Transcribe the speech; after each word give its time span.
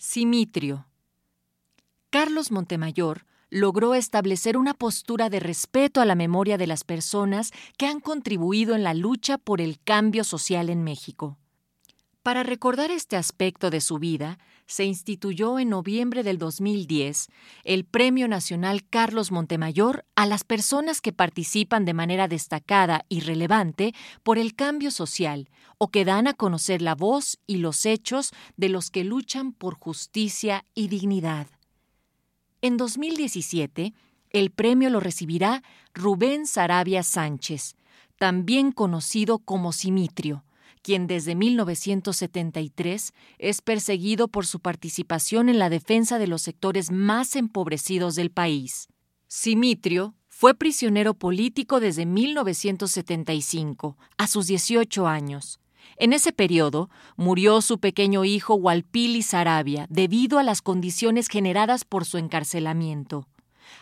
Simitrio. 0.00 0.86
Carlos 2.10 2.52
Montemayor 2.52 3.26
logró 3.50 3.96
establecer 3.96 4.56
una 4.56 4.72
postura 4.72 5.28
de 5.28 5.40
respeto 5.40 6.00
a 6.00 6.04
la 6.04 6.14
memoria 6.14 6.56
de 6.56 6.68
las 6.68 6.84
personas 6.84 7.50
que 7.76 7.86
han 7.86 7.98
contribuido 7.98 8.76
en 8.76 8.84
la 8.84 8.94
lucha 8.94 9.38
por 9.38 9.60
el 9.60 9.80
cambio 9.82 10.22
social 10.22 10.70
en 10.70 10.84
México. 10.84 11.36
Para 12.28 12.42
recordar 12.42 12.90
este 12.90 13.16
aspecto 13.16 13.70
de 13.70 13.80
su 13.80 13.98
vida, 13.98 14.38
se 14.66 14.84
instituyó 14.84 15.58
en 15.58 15.70
noviembre 15.70 16.22
del 16.22 16.36
2010 16.36 17.28
el 17.64 17.86
Premio 17.86 18.28
Nacional 18.28 18.86
Carlos 18.86 19.32
Montemayor 19.32 20.04
a 20.14 20.26
las 20.26 20.44
personas 20.44 21.00
que 21.00 21.14
participan 21.14 21.86
de 21.86 21.94
manera 21.94 22.28
destacada 22.28 23.06
y 23.08 23.20
relevante 23.20 23.94
por 24.22 24.36
el 24.36 24.54
cambio 24.54 24.90
social 24.90 25.48
o 25.78 25.88
que 25.88 26.04
dan 26.04 26.26
a 26.26 26.34
conocer 26.34 26.82
la 26.82 26.94
voz 26.94 27.38
y 27.46 27.56
los 27.56 27.86
hechos 27.86 28.34
de 28.58 28.68
los 28.68 28.90
que 28.90 29.04
luchan 29.04 29.54
por 29.54 29.78
justicia 29.78 30.66
y 30.74 30.88
dignidad. 30.88 31.46
En 32.60 32.76
2017, 32.76 33.94
el 34.28 34.50
premio 34.50 34.90
lo 34.90 35.00
recibirá 35.00 35.62
Rubén 35.94 36.46
Sarabia 36.46 37.02
Sánchez, 37.04 37.74
también 38.18 38.70
conocido 38.70 39.38
como 39.38 39.72
Simitrio 39.72 40.44
quien 40.78 41.06
desde 41.06 41.34
1973 41.34 43.12
es 43.38 43.62
perseguido 43.62 44.28
por 44.28 44.46
su 44.46 44.60
participación 44.60 45.48
en 45.48 45.58
la 45.58 45.70
defensa 45.70 46.18
de 46.18 46.26
los 46.26 46.42
sectores 46.42 46.90
más 46.90 47.36
empobrecidos 47.36 48.14
del 48.14 48.30
país. 48.30 48.88
Simitrio 49.26 50.14
fue 50.28 50.54
prisionero 50.54 51.14
político 51.14 51.80
desde 51.80 52.06
1975, 52.06 53.96
a 54.16 54.26
sus 54.26 54.46
18 54.46 55.06
años. 55.06 55.60
En 55.96 56.12
ese 56.12 56.32
periodo 56.32 56.90
murió 57.16 57.60
su 57.60 57.78
pequeño 57.78 58.24
hijo 58.24 58.54
Walpili 58.54 59.22
Sarabia 59.22 59.86
debido 59.90 60.38
a 60.38 60.44
las 60.44 60.62
condiciones 60.62 61.28
generadas 61.28 61.84
por 61.84 62.04
su 62.04 62.18
encarcelamiento. 62.18 63.26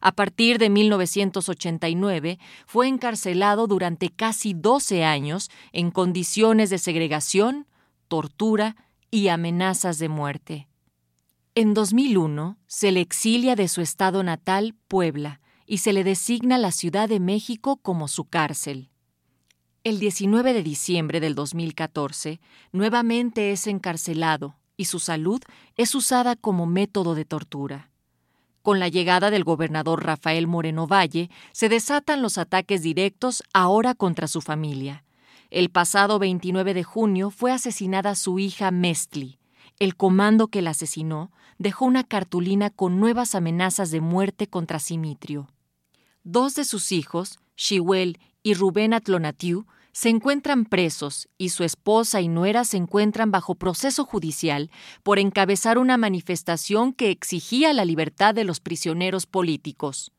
A 0.00 0.12
partir 0.12 0.58
de 0.58 0.70
1989 0.70 2.38
fue 2.66 2.88
encarcelado 2.88 3.66
durante 3.66 4.10
casi 4.10 4.54
12 4.54 5.04
años 5.04 5.50
en 5.72 5.90
condiciones 5.90 6.70
de 6.70 6.78
segregación, 6.78 7.66
tortura 8.08 8.76
y 9.10 9.28
amenazas 9.28 9.98
de 9.98 10.08
muerte. 10.08 10.68
En 11.54 11.72
2001 11.72 12.58
se 12.66 12.90
le 12.90 13.00
exilia 13.00 13.54
de 13.54 13.68
su 13.68 13.80
estado 13.80 14.22
natal, 14.22 14.74
Puebla, 14.88 15.40
y 15.66 15.78
se 15.78 15.92
le 15.92 16.02
designa 16.04 16.58
la 16.58 16.72
Ciudad 16.72 17.08
de 17.08 17.20
México 17.20 17.76
como 17.76 18.08
su 18.08 18.24
cárcel. 18.24 18.90
El 19.84 20.00
19 20.00 20.52
de 20.52 20.62
diciembre 20.62 21.20
del 21.20 21.34
2014, 21.34 22.40
nuevamente 22.72 23.52
es 23.52 23.66
encarcelado 23.66 24.56
y 24.76 24.86
su 24.86 24.98
salud 24.98 25.40
es 25.76 25.94
usada 25.94 26.36
como 26.36 26.66
método 26.66 27.14
de 27.14 27.24
tortura. 27.24 27.90
Con 28.64 28.80
la 28.80 28.88
llegada 28.88 29.30
del 29.30 29.44
gobernador 29.44 30.06
Rafael 30.06 30.46
Moreno 30.46 30.86
Valle, 30.86 31.28
se 31.52 31.68
desatan 31.68 32.22
los 32.22 32.38
ataques 32.38 32.80
directos 32.80 33.42
ahora 33.52 33.94
contra 33.94 34.26
su 34.26 34.40
familia. 34.40 35.04
El 35.50 35.68
pasado 35.68 36.18
29 36.18 36.72
de 36.72 36.82
junio 36.82 37.28
fue 37.28 37.52
asesinada 37.52 38.14
su 38.14 38.38
hija 38.38 38.70
Mestli. 38.70 39.38
El 39.78 39.96
comando 39.96 40.48
que 40.48 40.62
la 40.62 40.70
asesinó 40.70 41.30
dejó 41.58 41.84
una 41.84 42.04
cartulina 42.04 42.70
con 42.70 43.00
nuevas 43.00 43.34
amenazas 43.34 43.90
de 43.90 44.00
muerte 44.00 44.46
contra 44.46 44.78
Simitrio. 44.78 45.50
Dos 46.22 46.54
de 46.54 46.64
sus 46.64 46.90
hijos, 46.90 47.40
Shiwel 47.58 48.18
y 48.42 48.54
Rubén 48.54 48.94
Atlonatiu, 48.94 49.66
se 49.94 50.08
encuentran 50.08 50.64
presos 50.64 51.28
y 51.38 51.50
su 51.50 51.62
esposa 51.62 52.20
y 52.20 52.26
nuera 52.26 52.64
se 52.64 52.76
encuentran 52.76 53.30
bajo 53.30 53.54
proceso 53.54 54.04
judicial 54.04 54.70
por 55.04 55.20
encabezar 55.20 55.78
una 55.78 55.96
manifestación 55.96 56.92
que 56.92 57.10
exigía 57.10 57.72
la 57.72 57.84
libertad 57.84 58.34
de 58.34 58.42
los 58.42 58.58
prisioneros 58.58 59.26
políticos. 59.26 60.10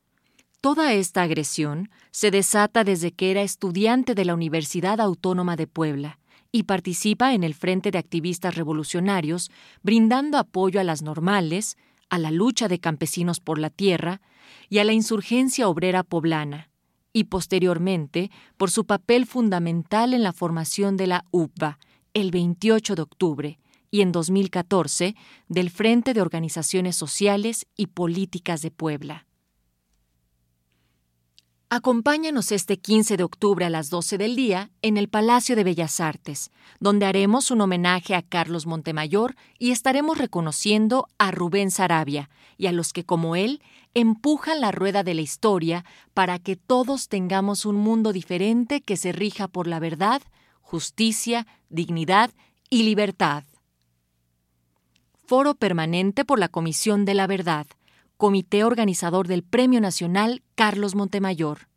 Toda 0.61 0.93
esta 0.93 1.23
agresión 1.23 1.89
se 2.11 2.31
desata 2.31 2.85
desde 2.85 3.11
que 3.11 3.31
era 3.31 3.41
estudiante 3.41 4.15
de 4.15 4.23
la 4.23 4.33
Universidad 4.33 5.01
Autónoma 5.01 5.57
de 5.57 5.67
Puebla 5.67 6.19
y 6.53 6.63
participa 6.63 7.33
en 7.33 7.43
el 7.43 7.53
Frente 7.53 7.91
de 7.91 7.97
Activistas 7.97 8.55
Revolucionarios, 8.55 9.51
brindando 9.83 10.37
apoyo 10.37 10.79
a 10.79 10.85
las 10.85 11.01
normales, 11.01 11.75
a 12.09 12.17
la 12.17 12.31
lucha 12.31 12.69
de 12.69 12.79
campesinos 12.79 13.41
por 13.41 13.59
la 13.59 13.69
tierra 13.69 14.21
y 14.69 14.77
a 14.77 14.85
la 14.85 14.93
insurgencia 14.93 15.67
obrera 15.67 16.03
poblana 16.03 16.69
y 17.15 17.23
posteriormente 17.23 18.29
por 18.57 18.69
su 18.69 18.83
papel 18.83 19.25
fundamental 19.25 20.13
en 20.13 20.21
la 20.21 20.33
formación 20.33 20.97
de 20.97 21.07
la 21.07 21.23
UPA 21.31 21.79
el 22.13 22.29
28 22.29 22.93
de 22.93 23.01
octubre 23.01 23.59
y 23.89 24.01
en 24.01 24.11
2014 24.11 25.15
del 25.47 25.69
Frente 25.69 26.13
de 26.13 26.19
Organizaciones 26.19 26.97
Sociales 26.97 27.67
y 27.77 27.87
Políticas 27.87 28.61
de 28.61 28.69
Puebla. 28.69 29.24
Acompáñanos 31.69 32.51
este 32.51 32.77
15 32.77 33.17
de 33.17 33.23
octubre 33.23 33.65
a 33.65 33.71
las 33.71 33.89
12 33.89 34.19
del 34.19 34.35
día 34.35 34.69
en 34.83 34.97
el 34.97 35.09
Palacio 35.09 35.55
de 35.55 35.63
Bellas 35.63 35.99
Artes, 35.99 36.51
donde 36.79 37.07
haremos 37.07 37.49
un 37.49 37.59
homenaje 37.59 38.13
a 38.13 38.21
Carlos 38.21 38.67
Montemayor 38.67 39.35
y 39.57 39.71
estaremos 39.71 40.19
reconociendo 40.19 41.07
a 41.17 41.31
Rubén 41.31 41.71
Sarabia 41.71 42.29
y 42.57 42.67
a 42.67 42.71
los 42.71 42.93
que 42.93 43.03
como 43.03 43.35
él 43.35 43.63
empujan 43.95 44.61
la 44.61 44.71
rueda 44.71 45.01
de 45.01 45.15
la 45.15 45.21
historia 45.21 45.85
para 46.13 46.37
que 46.37 46.55
todos 46.55 47.07
tengamos 47.07 47.65
un 47.65 47.77
mundo 47.77 48.13
diferente 48.13 48.81
que 48.81 48.95
se 48.95 49.11
rija 49.11 49.47
por 49.47 49.65
la 49.65 49.79
verdad, 49.79 50.21
justicia, 50.61 51.47
dignidad 51.69 52.29
y 52.69 52.83
libertad. 52.83 53.43
Foro 55.25 55.55
Permanente 55.55 56.25
por 56.25 56.37
la 56.37 56.47
Comisión 56.47 57.05
de 57.05 57.15
la 57.15 57.25
Verdad 57.25 57.65
Comité 58.17 58.63
Organizador 58.63 59.27
del 59.27 59.43
Premio 59.43 59.81
Nacional 59.81 60.41
Carlos 60.55 60.95
Montemayor. 60.95 61.67